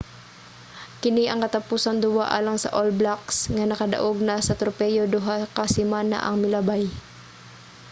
[1.01, 5.65] kini ang katapusang duwa alang sa all blacks nga nakadaog na sa tropeyo duha ka
[5.75, 6.83] semana ang milabay